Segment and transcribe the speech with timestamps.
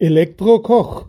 [0.00, 1.06] Elektrokoch.